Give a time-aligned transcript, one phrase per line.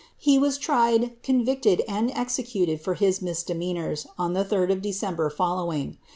[0.17, 5.19] He was tried, HiTicted^ and executed for his misdemeanors, on the 3d of the Decem
[5.19, 5.99] ir following.